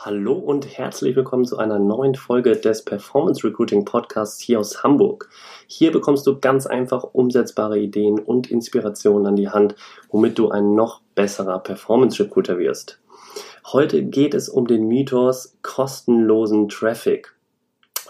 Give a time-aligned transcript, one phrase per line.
[0.00, 5.28] Hallo und herzlich willkommen zu einer neuen Folge des Performance Recruiting Podcasts hier aus Hamburg.
[5.66, 9.74] Hier bekommst du ganz einfach umsetzbare Ideen und Inspirationen an die Hand,
[10.08, 13.00] womit du ein noch besserer Performance Recruiter wirst.
[13.72, 17.34] Heute geht es um den Mythos kostenlosen Traffic.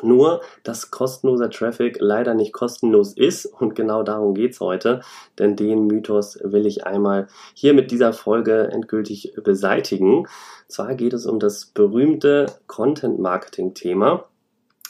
[0.02, 5.00] Nur, dass kostenloser Traffic leider nicht kostenlos ist und genau darum geht's heute,
[5.38, 10.26] denn den Mythos will ich einmal hier mit dieser Folge endgültig beseitigen.
[10.68, 14.24] Zwar geht es um das berühmte Content Marketing Thema.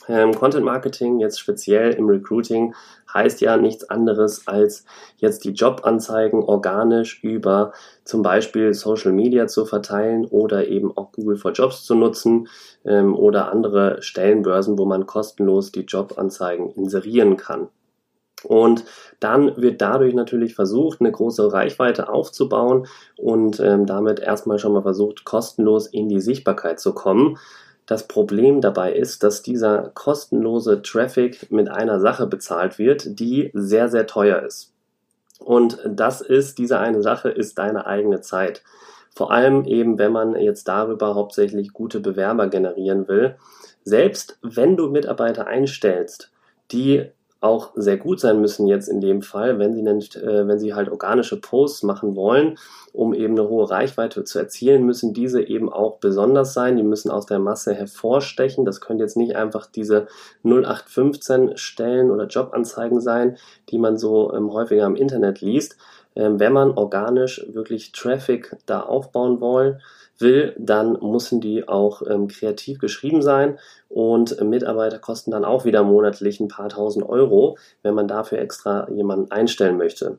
[0.09, 2.75] Ähm, Content Marketing, jetzt speziell im Recruiting,
[3.13, 4.85] heißt ja nichts anderes als
[5.17, 7.73] jetzt die Jobanzeigen organisch über
[8.05, 12.49] zum Beispiel Social Media zu verteilen oder eben auch Google for Jobs zu nutzen
[12.85, 17.69] ähm, oder andere Stellenbörsen, wo man kostenlos die Jobanzeigen inserieren kann.
[18.45, 18.85] Und
[19.21, 24.83] dann wird dadurch natürlich versucht, eine große Reichweite aufzubauen und ähm, damit erstmal schon mal
[24.83, 27.39] versucht, kostenlos in die Sichtbarkeit zu kommen.
[27.89, 33.89] Das Problem dabei ist, dass dieser kostenlose Traffic mit einer Sache bezahlt wird, die sehr,
[33.89, 34.75] sehr teuer ist.
[35.39, 38.63] Und das ist, diese eine Sache ist deine eigene Zeit.
[39.17, 43.37] Vor allem eben, wenn man jetzt darüber hauptsächlich gute Bewerber generieren will.
[43.85, 46.31] Selbst wenn du Mitarbeiter einstellst,
[46.71, 47.07] die
[47.41, 50.75] auch sehr gut sein müssen jetzt in dem Fall, wenn sie, nicht, äh, wenn sie
[50.75, 52.59] halt organische Posts machen wollen,
[52.93, 56.77] um eben eine hohe Reichweite zu erzielen, müssen diese eben auch besonders sein.
[56.77, 58.65] Die müssen aus der Masse hervorstechen.
[58.65, 60.09] Das können jetzt nicht einfach diese
[60.43, 63.37] 0815 Stellen oder Jobanzeigen sein,
[63.69, 65.77] die man so ähm, häufiger im Internet liest.
[66.17, 69.79] Ähm, wenn man organisch wirklich Traffic da aufbauen will,
[70.19, 75.83] will, dann müssen die auch ähm, kreativ geschrieben sein und Mitarbeiter kosten dann auch wieder
[75.83, 80.19] monatlich ein paar tausend Euro, wenn man dafür extra jemanden einstellen möchte.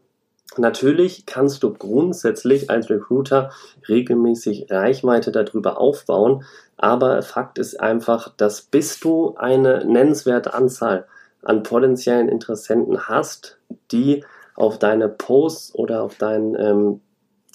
[0.58, 3.52] Natürlich kannst du grundsätzlich als Recruiter
[3.88, 6.44] regelmäßig Reichweite darüber aufbauen,
[6.76, 11.06] aber Fakt ist einfach, dass bis du eine nennenswerte Anzahl
[11.44, 13.60] an potenziellen Interessenten hast,
[13.92, 14.24] die
[14.56, 17.02] auf deine Posts oder auf deinen ähm,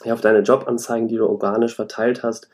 [0.05, 2.49] auf deine Jobanzeigen, die du organisch verteilt hast,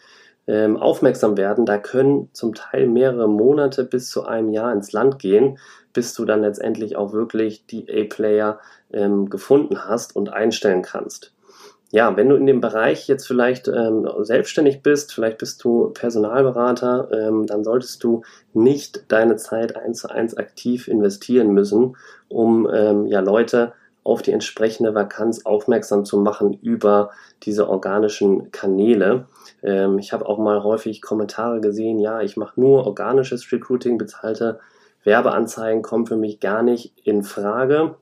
[0.46, 1.66] ähm, aufmerksam werden.
[1.66, 5.58] Da können zum Teil mehrere Monate bis zu einem Jahr ins Land gehen,
[5.92, 8.58] bis du dann letztendlich auch wirklich die A-Player
[8.92, 11.32] ähm, gefunden hast und einstellen kannst.
[11.92, 17.08] Ja, wenn du in dem Bereich jetzt vielleicht ähm, selbstständig bist, vielleicht bist du Personalberater,
[17.12, 18.22] ähm, dann solltest du
[18.52, 21.96] nicht deine Zeit eins zu eins aktiv investieren müssen,
[22.28, 23.72] um ähm, ja Leute
[24.04, 27.10] auf die entsprechende Vakanz aufmerksam zu machen über
[27.42, 29.26] diese organischen Kanäle.
[29.62, 34.60] Ähm, ich habe auch mal häufig Kommentare gesehen, ja, ich mache nur organisches Recruiting, bezahlte
[35.04, 37.96] Werbeanzeigen kommen für mich gar nicht in Frage.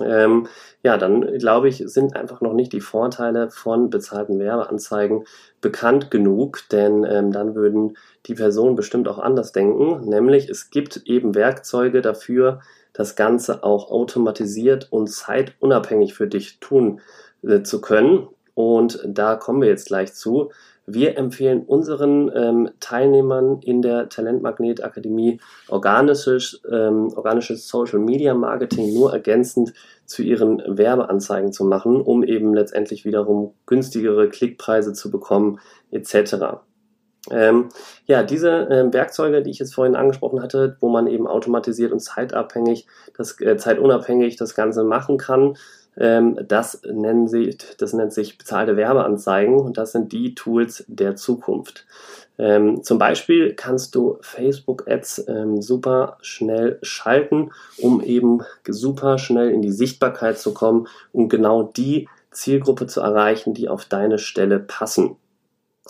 [0.00, 0.48] Ähm,
[0.82, 5.24] ja, dann glaube ich, sind einfach noch nicht die Vorteile von bezahlten Werbeanzeigen
[5.60, 7.96] bekannt genug, denn ähm, dann würden
[8.26, 10.08] die Personen bestimmt auch anders denken.
[10.08, 12.60] Nämlich es gibt eben Werkzeuge dafür,
[12.92, 17.00] das Ganze auch automatisiert und zeitunabhängig für dich tun
[17.42, 18.28] äh, zu können.
[18.54, 20.52] Und da kommen wir jetzt gleich zu.
[20.86, 28.92] Wir empfehlen unseren ähm, Teilnehmern in der Talentmagnet Akademie organisches, ähm, organisches Social Media Marketing
[28.92, 29.72] nur ergänzend
[30.04, 35.58] zu ihren Werbeanzeigen zu machen, um eben letztendlich wiederum günstigere Klickpreise zu bekommen
[35.90, 36.60] etc.
[37.30, 37.70] Ähm,
[38.06, 42.00] ja, diese äh, Werkzeuge, die ich jetzt vorhin angesprochen hatte, wo man eben automatisiert und
[42.00, 42.86] zeitabhängig,
[43.16, 45.56] das, äh, zeitunabhängig das Ganze machen kann,
[45.96, 51.16] ähm, das, nennen sie, das nennt sich bezahlte Werbeanzeigen und das sind die Tools der
[51.16, 51.86] Zukunft.
[52.36, 59.62] Ähm, zum Beispiel kannst du Facebook-Ads ähm, super schnell schalten, um eben super schnell in
[59.62, 65.16] die Sichtbarkeit zu kommen und genau die Zielgruppe zu erreichen, die auf deine Stelle passen.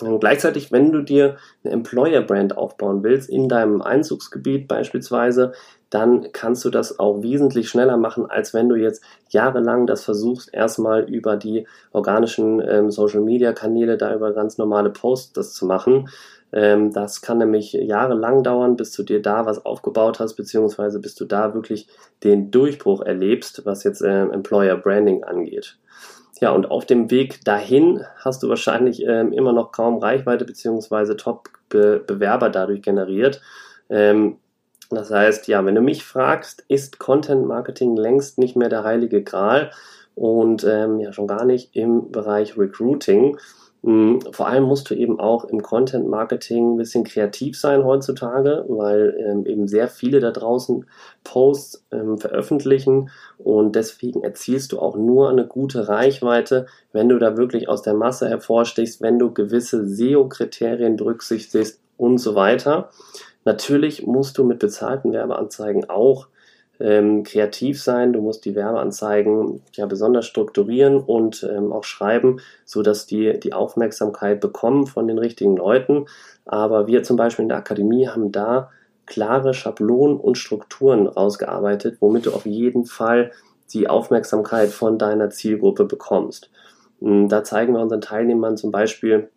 [0.01, 5.53] Und gleichzeitig, wenn du dir eine Employer-Brand aufbauen willst, in deinem Einzugsgebiet beispielsweise,
[5.89, 10.53] dann kannst du das auch wesentlich schneller machen, als wenn du jetzt jahrelang das versuchst,
[10.53, 16.09] erstmal über die organischen ähm, Social-Media-Kanäle, da über ganz normale Posts das zu machen.
[16.51, 21.15] Ähm, das kann nämlich jahrelang dauern, bis du dir da was aufgebaut hast, beziehungsweise bis
[21.15, 21.87] du da wirklich
[22.23, 25.77] den Durchbruch erlebst, was jetzt äh, Employer Branding angeht.
[26.41, 31.15] Ja, und auf dem Weg dahin hast du wahrscheinlich ähm, immer noch kaum Reichweite beziehungsweise
[31.15, 33.41] Top-Bewerber dadurch generiert.
[33.89, 34.37] Ähm,
[34.89, 39.23] das heißt, ja, wenn du mich fragst, ist Content Marketing längst nicht mehr der heilige
[39.23, 39.71] Gral
[40.13, 43.37] und ähm, ja schon gar nicht im Bereich Recruiting.
[43.87, 48.65] Mm, vor allem musst du eben auch im Content Marketing ein bisschen kreativ sein heutzutage,
[48.67, 50.87] weil ähm, eben sehr viele da draußen
[51.23, 57.37] Posts ähm, veröffentlichen und deswegen erzielst du auch nur eine gute Reichweite, wenn du da
[57.37, 62.89] wirklich aus der Masse hervorstichst, wenn du gewisse SEO-Kriterien berücksichtigst und so weiter.
[63.43, 66.27] Natürlich musst du mit bezahlten Werbeanzeigen auch
[66.79, 72.81] ähm, kreativ sein, du musst die Werbeanzeigen ja besonders strukturieren und ähm, auch schreiben, so
[72.81, 76.05] dass die die Aufmerksamkeit bekommen von den richtigen Leuten.
[76.45, 78.69] Aber wir zum Beispiel in der Akademie haben da
[79.05, 83.31] klare Schablonen und Strukturen rausgearbeitet, womit du auf jeden Fall
[83.73, 86.49] die Aufmerksamkeit von deiner Zielgruppe bekommst.
[86.99, 89.29] Hm, da zeigen wir unseren Teilnehmern zum Beispiel,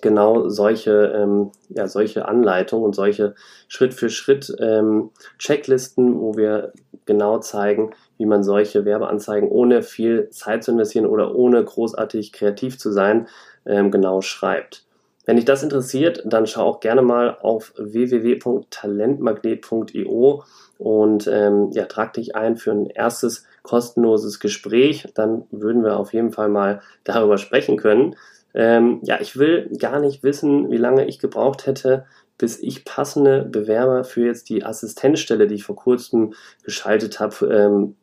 [0.00, 3.34] genau solche, ähm, ja, solche Anleitungen und solche
[3.68, 6.72] Schritt für Schritt ähm, Checklisten, wo wir
[7.06, 12.78] genau zeigen, wie man solche Werbeanzeigen ohne viel Zeit zu investieren oder ohne großartig kreativ
[12.78, 13.26] zu sein,
[13.66, 14.84] ähm, genau schreibt.
[15.26, 20.44] Wenn dich das interessiert, dann schau auch gerne mal auf www.talentmagnet.io
[20.78, 25.06] und ähm, ja, trag dich ein für ein erstes kostenloses Gespräch.
[25.14, 28.16] Dann würden wir auf jeden Fall mal darüber sprechen können.
[28.54, 32.06] Ähm, ja, ich will gar nicht wissen, wie lange ich gebraucht hätte,
[32.38, 36.32] bis ich passende Bewerber für jetzt die Assistenzstelle, die ich vor kurzem
[36.62, 37.96] geschaltet habe, ähm,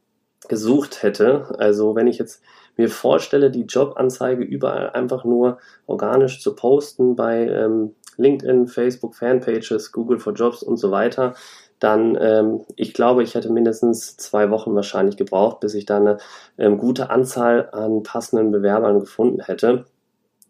[0.48, 1.56] gesucht hätte.
[1.58, 2.44] Also wenn ich jetzt
[2.78, 5.58] mir vorstelle, die Jobanzeige überall einfach nur
[5.88, 11.34] organisch zu posten bei ähm, LinkedIn, Facebook, Fanpages, Google for Jobs und so weiter,
[11.80, 16.18] dann, ähm, ich glaube, ich hätte mindestens zwei Wochen wahrscheinlich gebraucht, bis ich da eine
[16.58, 19.86] ähm, gute Anzahl an passenden Bewerbern gefunden hätte.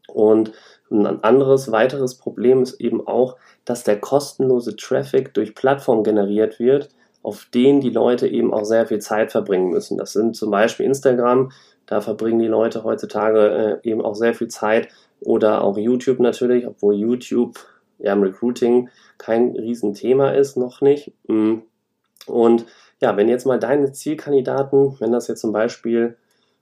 [0.08, 0.52] Und
[0.90, 6.90] ein anderes, weiteres Problem ist eben auch, dass der kostenlose Traffic durch Plattformen generiert wird,
[7.24, 9.98] auf denen die Leute eben auch sehr viel Zeit verbringen müssen.
[9.98, 11.52] Das sind zum Beispiel Instagram,
[11.86, 14.90] da verbringen die Leute heutzutage äh, eben auch sehr viel Zeit
[15.22, 17.58] oder auch YouTube natürlich, obwohl YouTube
[18.00, 21.12] ja im Recruiting kein Riesenthema ist, noch nicht.
[21.28, 21.60] Mm.
[22.28, 22.66] Und
[23.02, 26.18] ja, wenn jetzt mal deine Zielkandidaten, wenn das jetzt zum Beispiel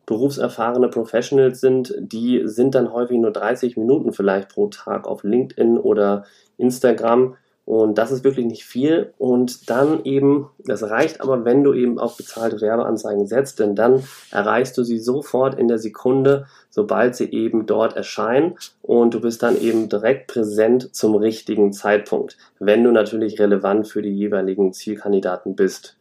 [0.06, 5.78] berufserfahrene Professionals sind, die sind dann häufig nur 30 Minuten vielleicht pro Tag auf LinkedIn
[5.78, 6.26] oder
[6.58, 7.36] Instagram.
[7.66, 9.12] Und das ist wirklich nicht viel.
[9.18, 14.04] Und dann eben, das reicht aber, wenn du eben auf bezahlte Werbeanzeigen setzt, denn dann
[14.30, 18.56] erreichst du sie sofort in der Sekunde, sobald sie eben dort erscheinen.
[18.84, 24.04] Und du bist dann eben direkt präsent zum richtigen Zeitpunkt, wenn du natürlich relevant für
[24.04, 25.98] die jeweiligen Zielkandidaten bist.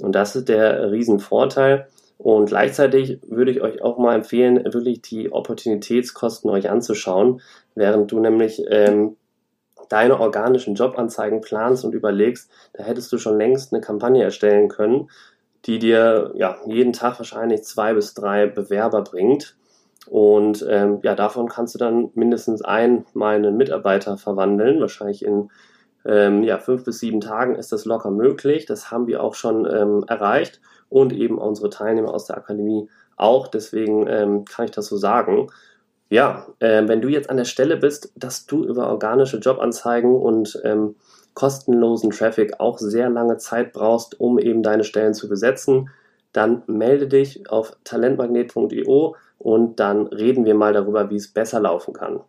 [0.00, 1.86] Und das ist der Riesenvorteil.
[2.18, 7.42] Und gleichzeitig würde ich euch auch mal empfehlen, wirklich die Opportunitätskosten euch anzuschauen,
[7.74, 9.16] während du nämlich ähm,
[9.88, 15.10] deine organischen Jobanzeigen planst und überlegst, da hättest du schon längst eine Kampagne erstellen können,
[15.66, 19.56] die dir ja jeden Tag wahrscheinlich zwei bis drei Bewerber bringt.
[20.08, 24.80] Und ähm, ja, davon kannst du dann mindestens einen Mitarbeiter verwandeln.
[24.80, 25.50] Wahrscheinlich in
[26.04, 28.66] ähm, ja, fünf bis sieben Tagen ist das locker möglich.
[28.66, 33.48] Das haben wir auch schon ähm, erreicht und eben unsere Teilnehmer aus der Akademie auch.
[33.48, 35.48] Deswegen ähm, kann ich das so sagen.
[36.08, 40.60] Ja, äh, wenn du jetzt an der Stelle bist, dass du über organische Jobanzeigen und
[40.64, 40.94] ähm,
[41.34, 45.90] kostenlosen Traffic auch sehr lange Zeit brauchst, um eben deine Stellen zu besetzen,
[46.32, 51.92] dann melde dich auf talentmagnet.io und dann reden wir mal darüber, wie es besser laufen
[51.92, 52.20] kann.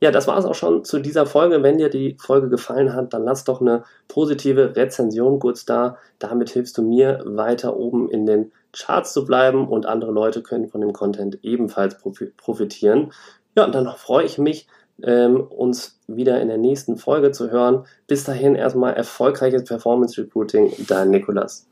[0.00, 1.62] Ja, das war es auch schon zu dieser Folge.
[1.62, 5.96] Wenn dir die Folge gefallen hat, dann lass doch eine positive Rezension kurz da.
[6.18, 10.68] Damit hilfst du mir weiter oben in den Charts zu bleiben und andere Leute können
[10.68, 11.96] von dem Content ebenfalls
[12.36, 13.12] profitieren.
[13.56, 14.68] Ja, und dann freue ich mich,
[15.02, 17.84] ähm, uns wieder in der nächsten Folge zu hören.
[18.06, 20.72] Bis dahin erstmal erfolgreiches Performance Recruiting.
[20.86, 21.68] Dein Nikolas.